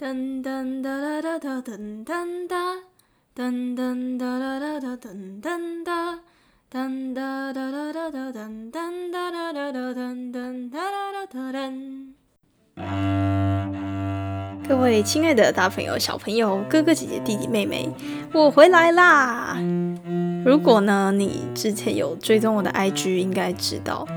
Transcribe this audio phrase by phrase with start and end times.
[0.00, 2.56] 噔噔哒哒哒哒噔噔哒，
[3.36, 6.20] 噔噔哒哒哒哒噔噔哒，
[6.72, 12.14] 噔哒哒哒哒哒噔噔哒哒哒哒噔噔哒哒哒哒噔。
[14.66, 17.92] 各位亲爱的大朋友、小朋友、哥哥姐姐、弟弟妹妹，
[18.32, 19.58] 我回来啦！
[20.46, 24.08] 如果呢，你之前有追踪我的 IG，应该知道。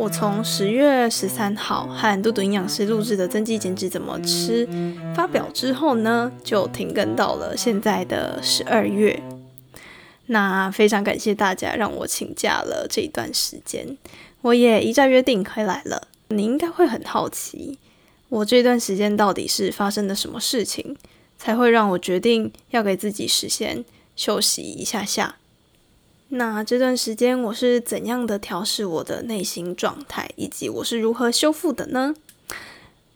[0.00, 4.66] 我从十月十三号和嘟嘟营养师录制的增肌减脂怎么吃
[5.14, 9.22] 发表之后呢，就停更到了现在的十二月。
[10.28, 13.98] 那非常感谢大家让我请假了这一段时间，
[14.40, 16.08] 我也一再约定回来了。
[16.28, 17.78] 你应该会很好奇，
[18.30, 20.96] 我这段时间到底是发生了什么事情，
[21.36, 23.84] 才会让我决定要给自己时间
[24.16, 25.36] 休息一下下。
[26.32, 32.14] 那这段时间我是怎样的调试我的内心状态，以及我是如何修复的呢？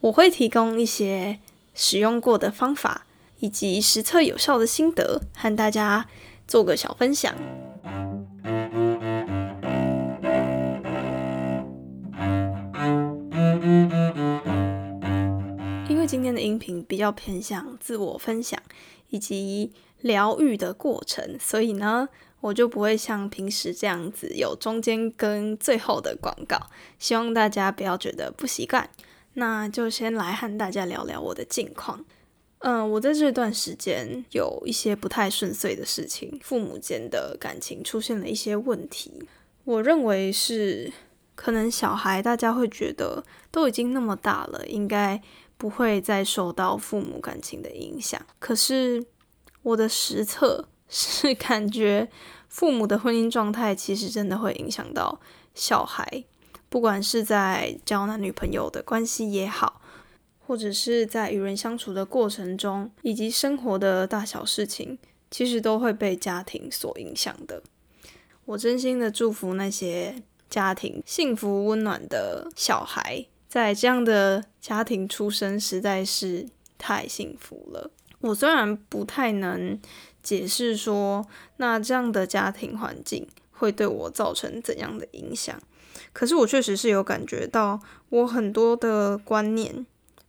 [0.00, 1.38] 我会提供一些
[1.74, 3.06] 使用过的方法，
[3.38, 6.08] 以及实测有效的心得，和大家
[6.48, 7.32] 做个小分享。
[15.88, 18.60] 因为今天的音频比较偏向自我分享
[19.10, 22.08] 以及疗愈的过程，所以呢。
[22.44, 26.58] 我就不会像平时这样子有中间跟最后的广告，
[26.98, 28.90] 希望大家不要觉得不习惯。
[29.32, 32.04] 那就先来和大家聊聊我的近况。
[32.58, 39.26] 嗯，我在这段时间有一些不太顺遂的事情，父母间的感情出现了一些问题。
[39.64, 40.92] 我认为是
[41.34, 45.18] 可能小孩大家会觉得都已经那么大了，应该
[45.56, 48.20] 不会再受到父母感情的影响。
[48.38, 49.02] 可是
[49.62, 52.08] 我的实测是感觉。
[52.46, 55.20] 父母的婚姻状态其实真的会影响到
[55.56, 56.22] 小孩，
[56.68, 59.80] 不管是在交男女朋友的关系也好，
[60.38, 64.96] 或者是在与人相处的过程中，以及生活的大小事情，
[65.32, 67.60] 其实都会被家庭所影响的。
[68.44, 76.46] 我真心的祝福那些家庭幸福温暖的小孩，在这样的家庭出生实在是
[76.78, 77.90] 太幸福了。
[78.20, 79.80] 我虽然不太能。
[80.24, 81.24] 解释说，
[81.58, 85.54] 那这样的家庭环境会对我造成怎样的影响？
[86.12, 89.86] 可是我确实是有感觉到，我很多的观念，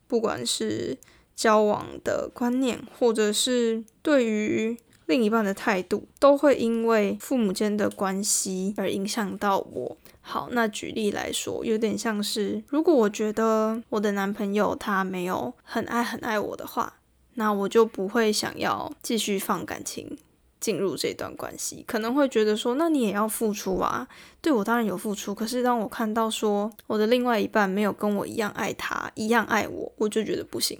[0.07, 0.97] 不管是
[1.35, 9.97] 交往的观念，或者是对于另一半的态度，都会因为父母间的关系而影响到我。
[10.21, 16.94] 好，那举例来说，有点像是，如果我觉得我的男朋友他没有很爱很爱我的话。
[17.35, 20.17] 那我就不会想要继续放感情
[20.59, 24.07] 进入这段关系，可能会觉得说，那你也要付出啊。
[24.41, 30.79] 对我当然有付出，可是当我看到说我的另外一半没有跟我一样爱他，一样爱我，我就觉得不行。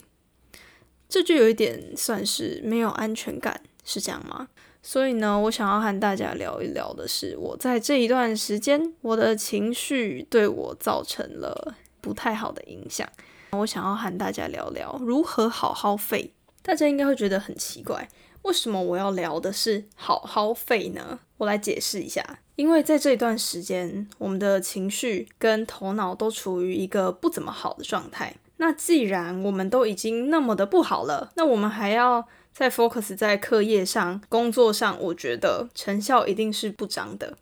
[1.08, 4.48] 这就有一点算是没有安全感，是这样吗？
[4.82, 13.08] 所以呢，我想要和大家聊一聊的是，我在这一段时间，我的情绪对我造成了不太好的影响。
[13.52, 16.34] 我想要和大家聊聊如何好好废。
[16.66, 18.10] 大家应该会觉得很奇怪，
[18.42, 21.20] 为什么我要聊的是好好废呢？
[21.38, 28.36] 我来解释一下，因为在这一段时间，我们的情绪跟头脑都处于一个不怎么好的状态。
[28.58, 37.38] 那既然我们都已经那么的不好了，那我们还要再 focus 在课业上、工作上，我觉得成效一定是不彰的。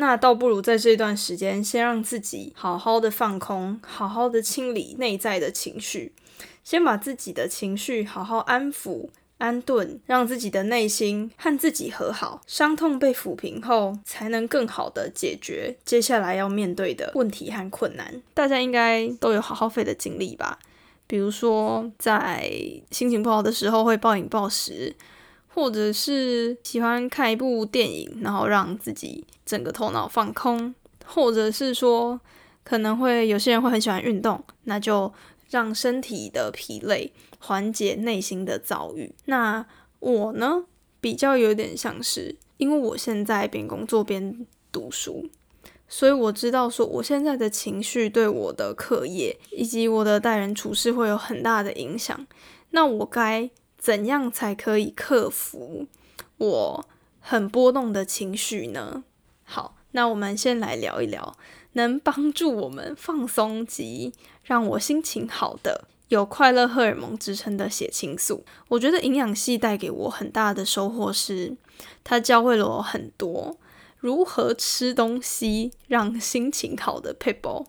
[0.00, 6.12] 那倒不如在这段时间，先让自己好好的放空，好好的清理内在的情绪。
[6.62, 18.22] 先把自己的情绪好好安抚、安顿，让自己的内心和自己和好，伤痛被抚平后，才能更好的解决接下来要面对的问题和困难。
[18.32, 20.60] 大家应该都有好好费的经历吧？
[21.08, 22.48] 比如说，在
[22.92, 24.94] 心情不好的时候会暴饮暴食，
[25.58, 30.72] 或者是喜欢看一部电影，然后让自己整个头脑放空，
[31.04, 32.20] 或者是说，
[32.62, 35.12] 可能会有些人会很喜欢运动，那就。
[35.50, 39.14] 让身体的疲累缓解内心的遭遇。
[39.24, 39.64] 那
[39.98, 40.66] 我呢，
[41.00, 45.30] 比较有点像是，因为我现在边工作边读书，
[45.88, 52.26] 所以我知道说，我现在的情绪对我的课业以及我的待人处事会有很大的影响。
[52.72, 53.48] 那我该
[53.78, 55.86] 怎样才可以克服
[56.36, 56.88] 我
[57.20, 59.04] 很波动的情绪呢？
[59.44, 61.36] 好，那我们先来聊一聊。
[61.74, 68.44] 能帮助我们放松及让我心情好的有快乐荷尔蒙支撑的血清素。
[68.68, 71.56] 我觉得营养系带给我很大的收获是，
[72.02, 73.58] 它教会了我很多
[73.98, 77.66] 如何吃东西让心情好的 people。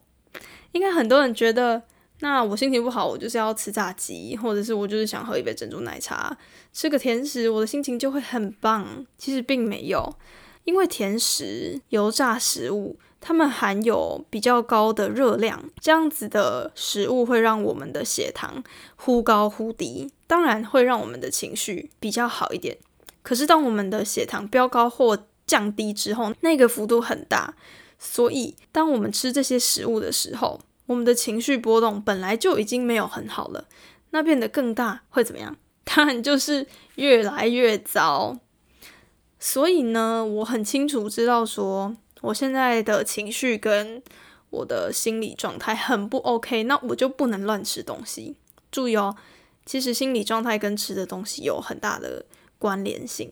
[0.72, 1.84] 应该很多人觉得
[2.19, 6.38] 那我心情不好，我就是要吃炸鸡，或者是我就是想喝一杯珍珠奶茶，
[6.74, 9.06] 吃个甜食，我的心情就会很棒。
[9.18, 10.16] 其实并没有，
[10.63, 12.98] 因为甜食、油炸食物。
[13.21, 18.63] 它们含有比较高的热量，这样子的食物会让我们的血糖
[18.95, 22.77] 忽高忽低，当然会让我们的情绪比较好一点。
[23.21, 27.54] 可是当我们的血糖飙高或降低之后，那个幅度很大，
[27.98, 33.68] 所以当我们吃这些食物的时候，我们的情绪波动本来就已经没有很好了，
[34.10, 35.56] 那变得更大会怎么样？
[35.86, 36.66] 当然就是
[36.96, 38.40] 越来越糟。
[39.40, 41.96] 所以呢，我很清楚知道说。
[42.22, 44.04] 我现在的情绪跟
[44.50, 48.36] 我的心理状态很不 OK，那我就不能乱吃东西。
[48.70, 49.16] 注意哦，
[49.66, 52.26] 其实心理状态跟吃的东西有很大的
[52.58, 53.32] 关联性。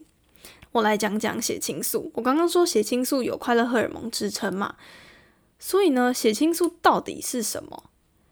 [0.71, 2.09] 我来讲讲血清素。
[2.13, 4.75] 我刚刚说血清素有快乐荷尔蒙之称嘛，
[5.59, 7.89] 所以呢，血清素到底是什么？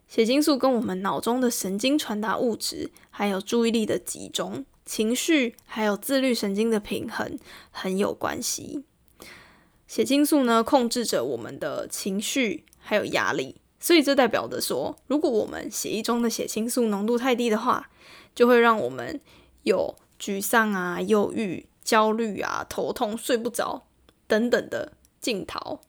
[0.07, 7.37] 血清素跟我们脑中的神经传达物质，还有注意力的集中、情绪，还有自律神经的平衡
[7.71, 8.85] 很有关系。
[9.87, 17.89] 血清素呢，控制着我们的情绪还有压力，所以这代表的说，如果我们血液中的血清素浓度太低的话，
[18.33, 19.19] 就会让我们
[19.63, 23.87] 有沮丧啊、忧郁、焦虑啊、头痛、睡不着
[24.27, 25.81] 等等的镜头。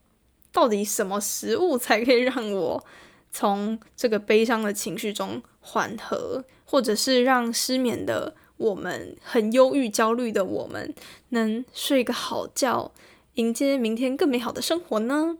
[0.56, 2.82] 到底什么食物才可以让我
[3.30, 10.94] 从这个悲伤的情绪中缓和，或者是让失眠的我们、很忧郁、焦虑的我们
[11.28, 12.90] 能睡个好觉？
[13.34, 15.36] 迎接明天更美好的生活呢？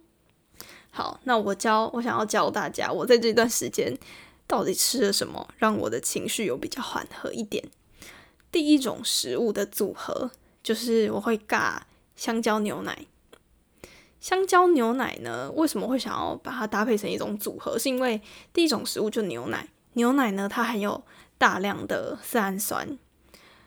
[0.91, 3.97] 好，那我教我想要教大家，我在这段时间
[4.47, 7.65] 到底吃了什么，让我的情绪有比较缓和一点。
[8.53, 10.31] 第一种食物的组合
[10.63, 11.79] 就是我会尬
[12.15, 13.07] 香蕉牛奶。
[14.21, 17.79] 香蕉牛奶呢，为什么会想要把它搭配成一种组合？
[17.79, 18.21] 是因为
[18.53, 21.05] 第一种食物就牛奶，牛奶呢它含有
[21.39, 22.99] 大量的色氨酸，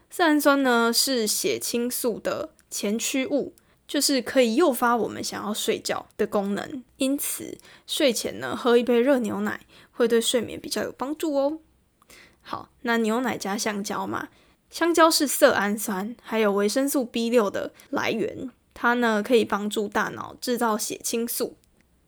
[0.10, 3.54] 色氨酸呢是血清素的前驱物。
[3.88, 7.58] 就是可以诱发我们想要睡觉的功能，因此
[7.88, 11.58] 睡前呢喝一杯热牛奶会对睡眠比较有帮助哦。
[12.42, 14.30] 好，那牛奶加香蕉嘛，
[14.70, 21.58] 香蕉是色氨酸还有维生素 B 六的来源，它呢可以帮助大脑制造血清素，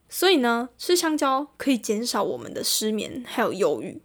[0.08, 4.02] 所以呢吃香蕉可以减少我们的失眠还有忧郁。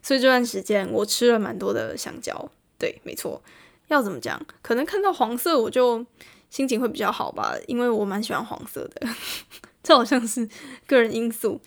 [0.00, 3.42] 所以这段时间我吃了蛮多的香蕉，对，没错。
[3.88, 4.40] 要怎么讲？
[4.62, 6.06] 可能看到黄色我就。
[6.50, 9.08] 心情会比较好吧，因为我蛮喜欢黄色的，
[9.82, 10.48] 这好像是
[10.86, 11.60] 个人因素。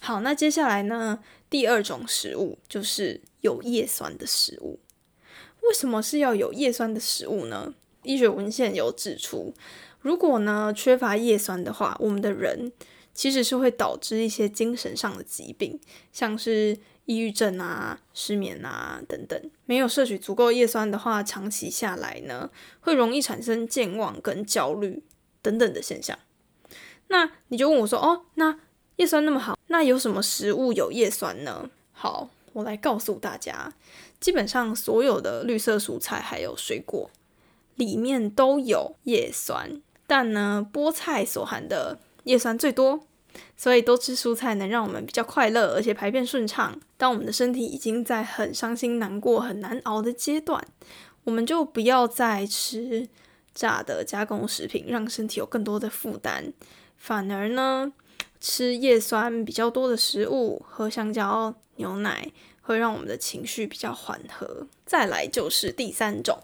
[0.00, 1.18] 好，那接下来呢，
[1.50, 4.80] 第二种食物就是有叶酸的食物。
[5.60, 7.74] 为什么是要有叶酸的食物呢？
[8.04, 9.52] 医学文献有指出，
[10.00, 12.70] 如果呢缺乏叶酸的话，我们的人
[13.12, 15.80] 其实是会导致一些精神上的疾病，
[16.12, 16.78] 像是。
[17.06, 22.48] 抑郁症啊、失眠啊等等，没有摄取足够叶酸的话，长期下来呢，
[22.80, 25.02] 会容易产生健忘跟焦虑
[25.42, 26.18] 等等的现象。
[27.08, 28.58] 那你就问我说：“哦，那
[28.96, 33.74] 叶酸那么好，那有什么食物有叶酸呢？”好，我来告诉大家，
[34.18, 37.10] 基本上所有的绿色蔬菜还有水果
[37.76, 43.06] 里面都有叶酸，但呢，菠菜所含的叶酸最多。
[43.56, 46.78] 所以多吃蔬菜能让我们比较快乐，而且排便顺畅。
[46.96, 50.64] 当我们的身体已经在很伤心、难过、很难熬的阶段，
[51.24, 53.08] 我们就不要再吃
[53.52, 56.52] 炸的加工食品，让身体有更多的负担。
[56.96, 57.92] 反而呢，
[58.40, 62.30] 吃叶酸比较多的食物，喝香蕉、牛奶，
[62.62, 64.68] 会让我们的情绪比较缓和。
[64.86, 66.38] 再来就是第三种，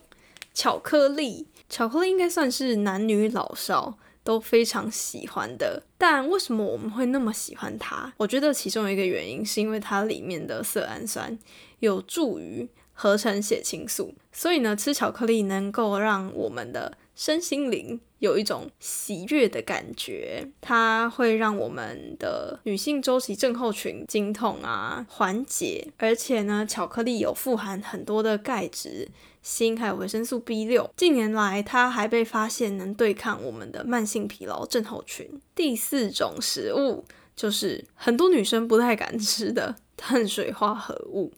[0.54, 1.46] 巧克力。
[1.68, 3.98] 巧克力应该算是男女老少。
[4.22, 8.12] 都非常喜欢的，但为什么我们会那么喜欢它？
[8.18, 11.36] 我觉得其中一个原因是因为它里面的色氨酸
[11.78, 29.08] 有助于合成血清素，所以呢，吃巧克力能够让我们的身心灵有一种喜悦的感觉，它会让我们的女性周期症候群经痛啊缓解，而且呢，巧克力有富含很多的钙质。
[29.42, 35.28] 锌还有维生素 B 六，近年来它还被发现能对抗我们的慢性疲劳症候群。
[35.54, 37.04] 第四种食物
[37.34, 41.32] 就是很多女生不太敢吃的碳水化合物。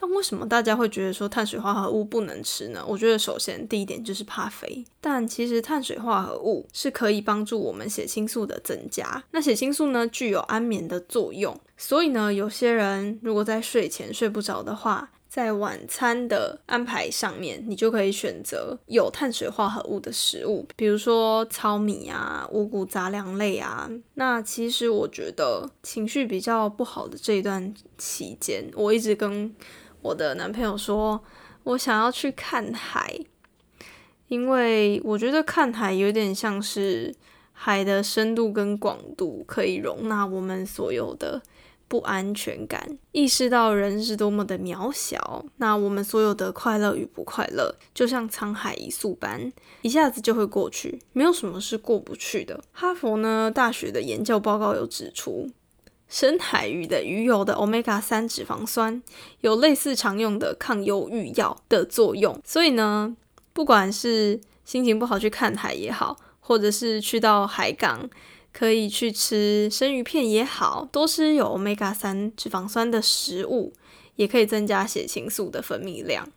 [0.00, 2.84] 但为什么大家会觉得说碳水化合物不能吃呢？
[2.86, 9.24] 我觉得首先第一点就是怕肥，但其实碳水化合物是可以帮助我们血清素的增加。
[9.32, 23.90] 那血清素呢具有安眠的作用，所以呢有些人如果在睡前睡不着的话，在晚餐的安排上面，你就可以选择有碳水化合物的食物，比如说糙米啊、五谷杂粮类啊。
[24.14, 29.54] 那其实我觉得情绪比较不好的这一段期间，我一直跟
[30.00, 31.22] 我的男朋友说，
[31.62, 33.20] 我想要去看海，
[34.28, 37.14] 因为我觉得看海有点像是
[37.52, 41.42] 海的深度跟广度可以容纳我们所有的。
[41.88, 52.62] 不安全感，意识到人是多么的渺小，那我们所有的快乐与不快乐，就像沧海一粟般，一下子就会过去，没有什么是过不去的。
[52.72, 55.48] 哈佛呢大学的研究报告有指出，
[56.08, 59.02] 深海鱼的鱼油的 omega 三脂肪酸
[59.40, 63.16] 有类似常用的抗忧郁药的作用，所以呢，
[63.54, 68.10] 不管是心情不好去看海也好，或者是去到海港。
[68.52, 73.74] 可以去吃生鱼片也好，多吃有 omega 三脂肪酸的食物，
[74.16, 76.28] 也可以增加血清素的分泌量。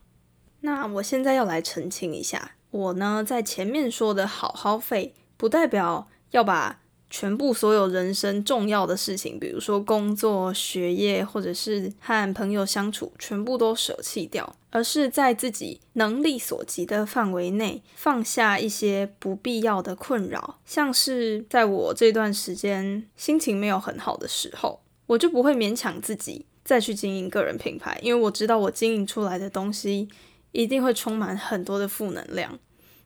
[0.60, 6.80] 那我现在要来澄清一下，我呢在前面说的好好费，不代表要把。
[7.12, 20.60] 全部所有人生重要的事情，比如说工作、学业，或者是和朋友相处，全部都舍弃掉，而是在自己能力所及的范围内放下一些不必要的困扰。
[20.65, 30.08] 像是在我这段时间心情没有很好的时候，我就不会勉强自己再去经营个人品牌，因为我知道我经营出来的东西
[30.53, 32.58] 一定会充满很多的负能量。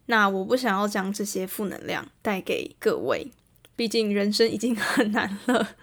[0.05, 3.31] 那我不想要将这些负能量带给各位。
[3.75, 5.75] 毕竟人生已经 很难了，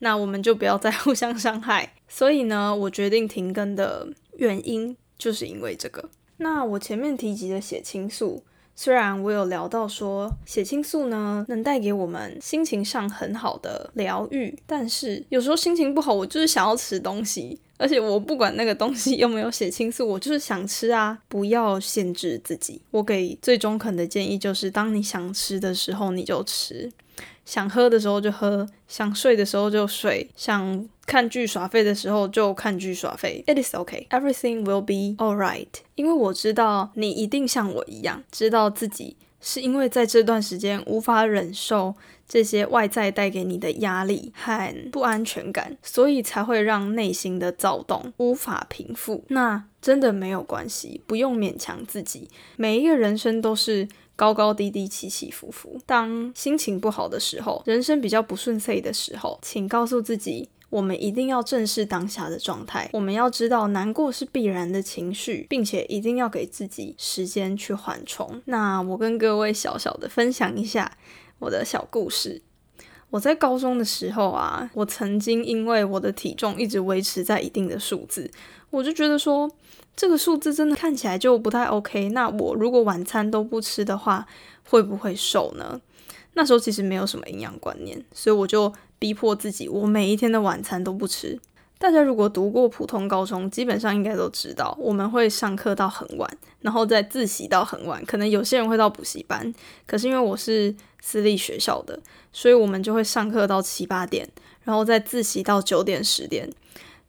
[0.00, 1.94] 那我们就不要再互相伤害。
[2.08, 6.08] 所以呢，我决定停更的原因就是因为这个。
[6.38, 8.42] 那我前面提及的血清素，
[8.74, 21.18] 虽然我有聊到说血清素呢能带给我们心情上很好的疗愈，但是有时候心情不好，我就是想要吃东西，而且我不管那个东西有没有写清素，我就是想吃啊！
[21.28, 22.80] 不要限制自己。
[22.90, 26.92] 我给最中肯的建议就是，当你想吃的时候，你就吃。
[27.44, 33.44] 想喝的时候就喝，想睡的时候就睡，想看剧耍废的时候就看剧耍废。
[33.46, 35.68] It is okay, everything will be alright。
[35.94, 41.94] 因为我知道你一定像我一样，知道自己是因为在这段时间无法忍受
[42.26, 49.22] 这些外在带给你的压力和不安全感，所以才会让内心的躁动无法平复。
[49.28, 52.30] 那真的没有关系，不用勉强自己。
[52.56, 53.86] 每一个人生都是。
[54.16, 55.76] 高高低低，起起伏伏。
[55.84, 62.90] 当心情不好的时候，人生比较不顺遂的时候，请告诉自己，我们一定要正视当下的状态。
[62.92, 68.42] 我们要知道，难过是必然的情绪，并且一定要给自己时间去缓冲。
[68.46, 70.98] 那我跟各位小小的分享一下
[71.38, 72.42] 我的小故事。
[73.10, 78.28] 我在高中的时候啊，我曾经因为我的体重一直维持在一定的数字，
[78.70, 79.48] 我就觉得说。
[79.96, 82.08] 这个数字真的看起来就不太 OK。
[82.08, 84.26] 那我如果晚餐都不吃的话，
[84.68, 85.80] 会不会瘦呢？
[86.34, 91.40] 那时候其实没有什么营养观念，所以我就逼迫自己，我每一天的晚餐都不吃。
[91.78, 98.04] 大家如果读过普通高中，基本上应该都知道，我们会上课到很晚，然后再自习到很晚。
[98.04, 99.52] 可能有些人会到补习班，
[99.86, 101.98] 可是因为我是私立学校的，
[102.32, 104.28] 所以我们就会上课到七八点，
[104.62, 106.50] 然后再自习到九点十点。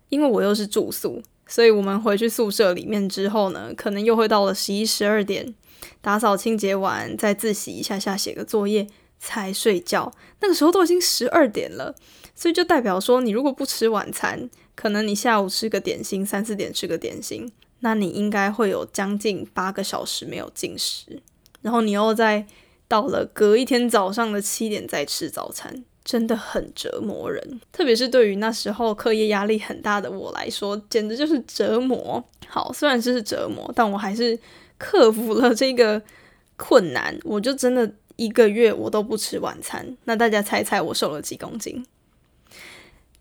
[0.09, 1.21] 因为我又是住宿。
[1.47, 5.53] 所以我们回去宿舍里面之后呢，可能又会到了十一、十二点，
[6.01, 8.87] 打扫清洁完，再自习一下下，写个作业
[9.19, 10.11] 才睡觉。
[10.41, 11.95] 那个时候都已经十二点了，
[12.35, 21.21] 所以就代表说，你如果不吃晚餐，可能你下午吃个点心，三四点吃个点心，那你应该会有将近八个小时没有进食，
[21.61, 22.45] 然后你又在
[22.87, 25.83] 到了隔一天早上的七点再吃早餐。
[26.05, 32.23] 真的很折磨人，特别是对于那时候课业压力很大的我来说，简直就是折磨。
[32.47, 34.39] 好，虽然这是折磨，但我还是
[34.77, 35.99] 克服了这个
[36.57, 37.17] 困难。
[37.23, 39.97] 我就真的一个月我都不吃晚餐。
[40.05, 41.85] 那大家猜猜我瘦了几公斤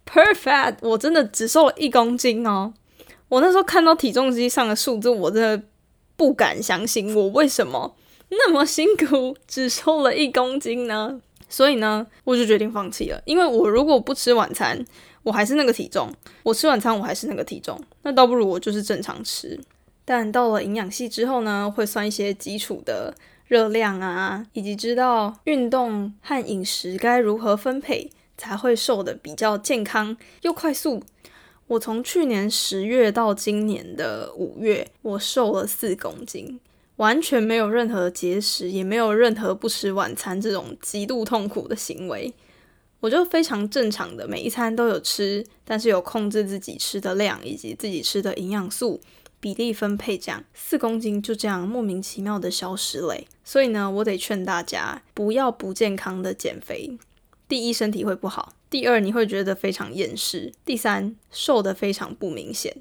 [0.07, 2.75] ？Perfect，我真的只瘦了一公斤哦。
[3.29, 5.65] 我那时候看到体重机上的数字，我真的
[6.17, 7.97] 不敢相信，我为什么
[8.29, 11.21] 那么辛苦只瘦了一公斤呢？
[11.49, 13.21] 所以呢，我就决定放弃了。
[13.25, 14.85] 因为我如果不吃晚餐，
[15.23, 16.09] 我还是那个体重；
[16.43, 17.81] 我吃晚餐，我还是那个体重。
[18.03, 19.59] 那倒不如我就是正常吃。
[20.05, 23.15] 但到了营养系之后呢，会算一些基础的
[23.47, 31.03] 热量啊，以及知道运动和饮食该如何分配，才会瘦的比较健康又快速。
[31.67, 36.61] 我从去年十月到今年的五月，我瘦了四公斤。
[36.97, 42.33] 完全没有任何节食，也没有任何不吃晚餐这种极度痛苦的行为，
[43.01, 48.99] 我我就非常正常的每一餐都有吃，但是有控制自己吃的量以及自己吃的营养素
[49.45, 53.15] 比例分配，这样四公斤就这样莫名其妙的消失了。
[53.45, 56.97] 所以呢，我得劝大家不要不健康的减肥。
[57.47, 62.75] 第一，身体会不好；第二，你会觉得非常厌世；第三，瘦的非常不明显。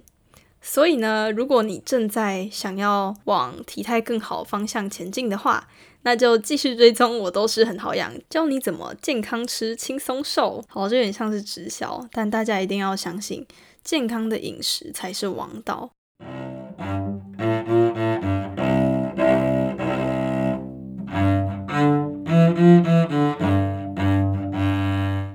[0.62, 5.67] 所以呢，如果你正在想要往体态更好方向前进的话，
[6.03, 10.63] 那就继续追踪我都是很好养，教你怎么健康吃、轻松瘦。
[10.70, 13.46] 好，这有点像是直销，但大家一定要相信，
[13.84, 15.91] 健康的饮食才是王道。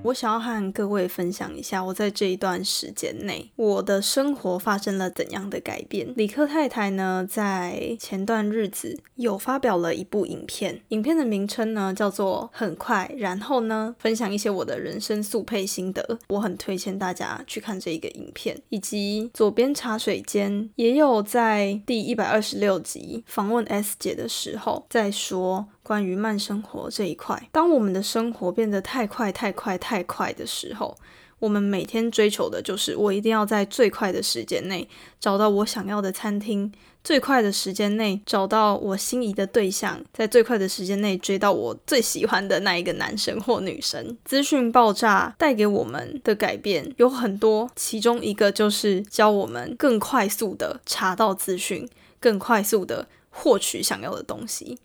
[0.04, 6.14] 我想要和各位分享一下，我在这一段时间内，我的生活发生了怎样的改变。
[6.16, 16.18] 李克太太呢，在前段日子有发表了一部影片，影片的名称呢叫做《很快》，然后呢，分享一些我的人生速配心得。
[16.28, 25.66] 我很推荐大家去看这一个影片，以及左边茶水间也有在第一百二十六集访问 S 姐的时候在说。
[25.88, 30.94] 关于慢生活这一块，当我们的生活变得太快、太快、太快的时候，
[31.38, 34.86] 我们每天追求的就是我一定要在最快的时间内
[35.18, 36.70] 找到我想要的餐厅，
[37.02, 44.14] 最快的时间内找到我心仪的对象，在最快的时间内追到我最喜欢的那一个男生或女生。
[44.26, 51.88] 资讯爆炸带给我们的改变有很多，其中一个就是教我们更快速的查到资讯，
[52.20, 54.78] 更快速的获取想要的东西。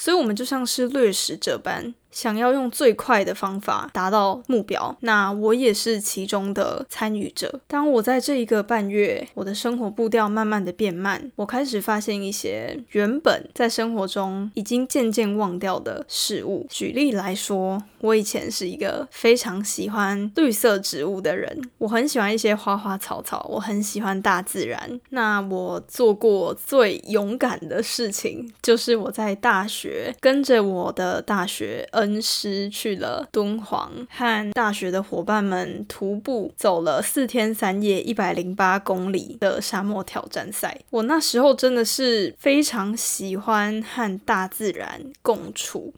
[0.00, 1.92] 所以，我们就像是掠食者般。
[2.18, 7.60] 想要用最快的方法达到目标，那我也是其中的参与者。
[7.68, 16.66] 当我在这一个半月，我的生活步调慢慢的变慢，我开始发现一些原本在生活中已经渐渐忘掉的事物。
[16.68, 25.00] 举例来说，我以前是一个非常喜欢绿色植物的人，我很喜欢一些花花草草，我很喜欢大自然。
[25.10, 31.88] 那我做过最勇敢的事情，就是我在大学跟着我的大学。
[32.08, 40.80] 恩师去了敦煌，和大学的伙伴们徒步走了四天三夜，一百零八公里的沙漠挑战赛。
[40.90, 45.92] 我那时候真的是非常喜欢和大自然共处，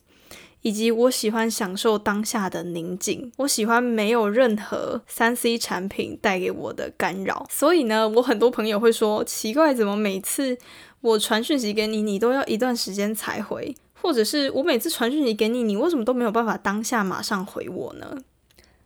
[0.63, 3.31] 以及我喜欢享受当下的宁静。
[3.37, 7.47] 我喜欢没有任何三 C 产品带给我的干扰。
[7.49, 10.59] 所以呢，我很多朋友会说奇怪，怎么每次
[11.01, 13.75] 我传讯息给你，你都要一段时间才回？
[14.01, 18.17] 或者是我每次传讯息给你，你为什么都没有办法当下马上回我呢？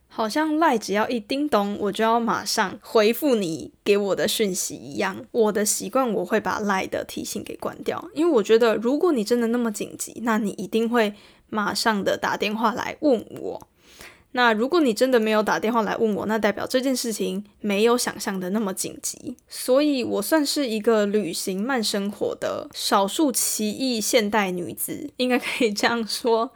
[0.07, 5.25] 好像赖只要一叮咚，我就要马上回复你给我的讯息一样。
[5.31, 11.13] 我的习惯我会把赖的提醒给关掉，因为我觉得如果你真的那么紧急，那你一定会
[11.49, 13.67] 马上的打电话来问我。
[14.37, 19.37] 那如果你真的没有打电话来问我，那代表这件事情没有想象的那么紧急。
[19.47, 26.51] 所以我算是一个旅行慢生活的少数奇异现代女子，应该可以这样说。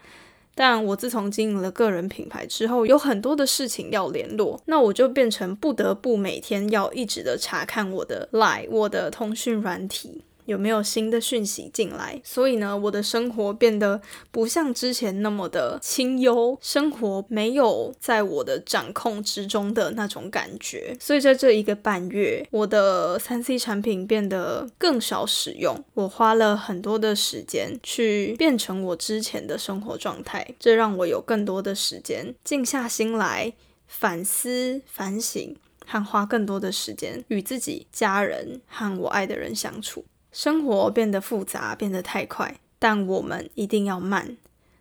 [0.54, 10.26] 但我自从经营了个人品牌之后，有很多的事情要联络，那我就变成不得不每天要一直的查看我的 Line，我的通讯软体。
[10.50, 12.20] 有没有新的讯息进来？
[12.24, 20.98] 所以呢，我的生活变得不像之前那么的清幽，生活没有在我的掌控之中的那种感觉。
[21.00, 33.54] 所以在这一个半月，我的三 C 产品变得更少使用，我花了很多的时间去变成我之前的生活状态，这让我有更多的时间静下心来
[33.88, 40.06] 反思、反省，和花更多的时间与自己、家人和我爱的人相处。
[40.32, 44.38] 生活变得复杂，变得太快，但我们一定要慢。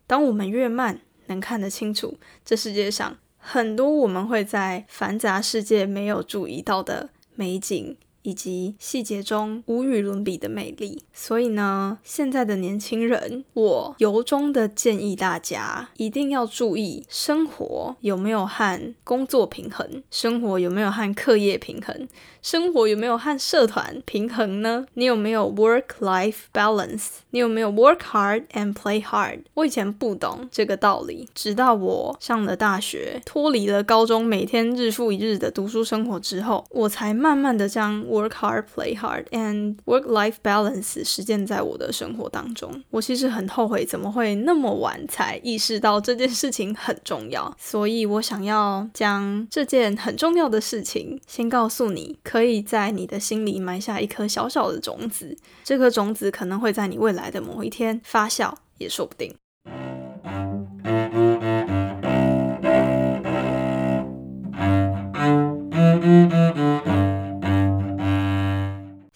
[0.06, 7.96] 当我们越慢，能看得清楚这世界上很多我们会在繁杂世界没有注意到的美景。
[8.28, 11.02] 以及细节中无与伦比的美丽。
[11.14, 22.06] 所以呢，现在的年轻人，我由衷的建议大家一定要注意生活有没有和工作平衡，生活有没有和课业平衡，
[22.42, 24.84] 生活有没有和社团平衡呢？
[24.92, 27.06] 你有没有 work-life balance？
[27.30, 29.40] 你有没有 work hard and play hard？
[29.54, 38.17] 我以前不懂这个道理，直到我上了大学，脱离了高中每天日复一日的读书生活之后，我才慢慢的将我。
[38.18, 42.82] Work hard, play hard, and work-life balance 实践在我的生活当中。
[42.90, 47.54] 我其实很后悔，怎么会那么晚才意识到这件事情很重要。
[47.56, 55.36] 所以我想要将这件很重要的事情先告诉你，可以在你的心里埋下一颗小小的种子。
[55.62, 59.32] 这颗种子可能会在你未来的某一天发酵，也说不定。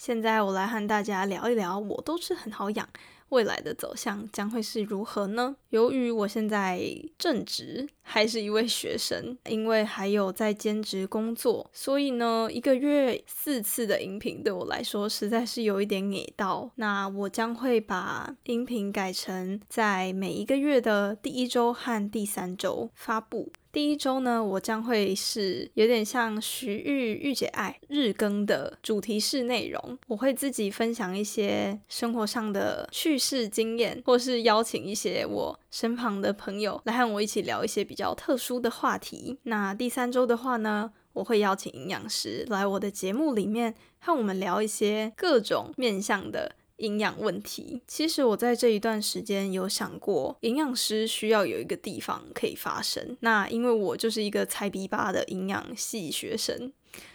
[0.05, 2.89] 现在我来和大家聊一聊，我都是很好养。
[3.29, 5.55] 未来的走向将会是如何呢？
[5.69, 6.83] 由于我现在
[7.17, 16.71] 正值还是一位学生，因为还有在兼职工作，所以呢，一个月四次的音频对我来说实在是有一点给到。
[16.77, 23.51] 那我将会把音频改成在每一个月的第一周和第三周发布。
[23.73, 39.39] 第一周呢，我将会是有点像徐玉玉姐爱日更的主题式内容，我会自己分享一些生活上的趣事经验，或是邀请一些我身旁的朋友来和我一起聊一些比较特殊的话题。
[39.43, 46.55] 那第三周的话呢，我会邀请营养师来我的节目里面和我们聊一些各种面向的。
[46.79, 53.17] 营养问题，其实我在这一段时间有想过，营养师需要有一个地方可以发声。
[53.21, 56.73] 那因为我就是一个菜逼吧的营养系学生，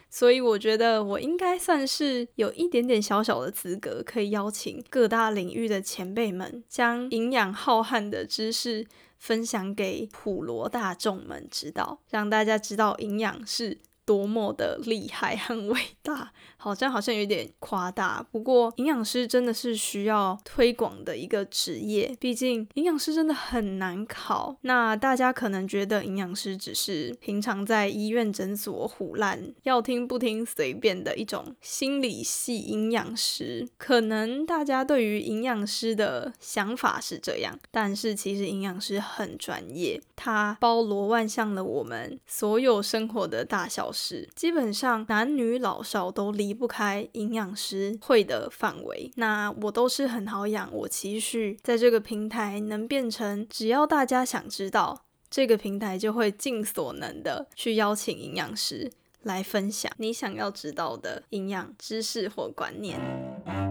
[0.10, 13.80] 所以我觉得我应该算是有一点点小小的资格，可以邀请各大领域的前辈们，将营养浩瀚的知识分享给普罗大众们知道，让大家知道营养是。
[14.08, 18.26] 多么的厉害和伟大，好像好像有点夸大。
[18.32, 24.56] 不过，营养师真的是需要推广的一个职业，毕竟营养师真的很难考。
[24.62, 37.60] 那大家可能觉得营养师只是平常在医院诊所胡乱要听不听随便的一种心理系营养师，可能大家对于营养师的想法是这样。
[37.70, 43.92] 但是其实营养师很专业，它包罗万象了我们所有生活的大小。
[43.98, 49.12] 是基本上男女老少都离不开营养师会的范围。
[49.16, 58.92] 那我都是很好养，我期许在这个平台能变成，只要大家想知道，这个平台就会尽所能的去邀请营养师
[59.24, 63.67] 来分享你想要知道的营养知识或观念。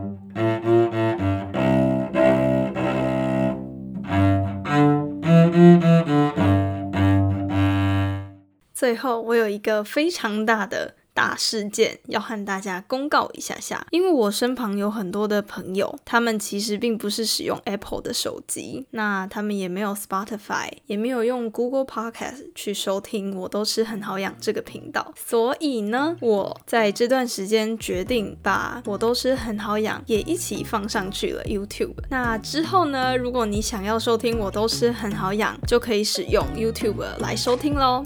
[8.77, 31.95] 最后，我有一个非常大的大事件要和大家公告一下下，因为我身旁有很多的朋友，他们其实并不是使用 Apple 的手机，那他们也没有 Spotify，也没有用 Google Podcast 去收听我都吃很好养这个频道，所以呢，我在这段时间决定把我都吃很好养也一起放上去了 YouTube。
[32.11, 38.05] 那之后呢，如果你想要收听我都吃很好养，就可以使用 YouTube 来收听喽。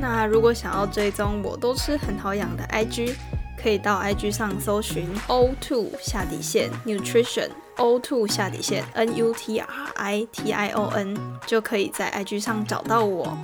[0.00, 3.14] 那如果想要追踪我都吃很好养的 IG，
[3.62, 10.52] 可以到 IG 上搜寻 O two 下底线 Nutrition O two 下底线 N U T R I T
[10.52, 11.14] I O N，
[11.46, 13.36] 就可以在 IG 上找到我。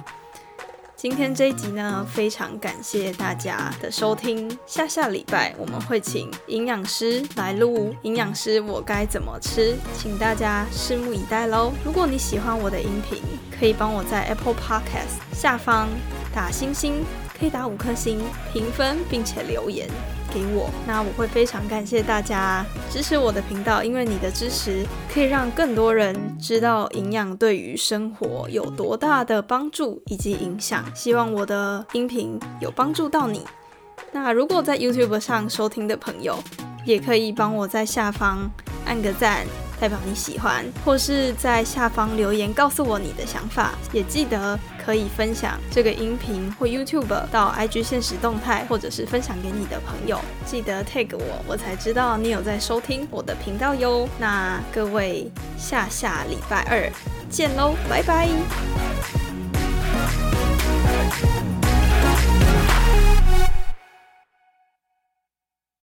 [0.96, 4.58] 今天这一集呢，非常感谢大家的收听。
[4.64, 11.70] 下下礼拜我们会请营养师来录《营养师我该怎么吃》，请大家拭目以待喽。
[11.84, 13.22] 如果你喜欢我的音频，
[13.60, 15.86] 可以帮我在 Apple Podcast 下方。
[16.34, 17.04] 打星星
[17.38, 18.18] 可以打五颗星
[18.50, 19.86] 评分，并且留言
[20.36, 30.84] 给我，那我会非常感谢大家支持我的频道，因为你的支持可以让更多人知道营养对于生活有多大的帮助以及影响。
[30.94, 33.46] 希望我的音频有帮助到你。
[34.12, 36.38] 那如果在 YouTube 上收听的朋友，
[36.84, 38.50] 也可以帮我在下方
[38.84, 39.46] 按个赞。
[39.80, 54.08] 代表你喜欢，或是在下方留言告诉我你的想法，也记得可以分享这个音频或 YouTube 到 IG 现实动态，或者是分享给你的朋友，记得 tag 我，我才知道你有在收听我的频道哟。
[54.18, 56.90] 那各位下下礼拜二
[57.28, 58.28] 见喽，拜拜。